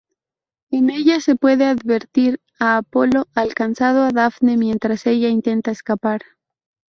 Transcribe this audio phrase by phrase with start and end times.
[0.71, 6.23] En ella se puede advertir a Apolo alcanzando a Dafne mientras ella intenta escapar.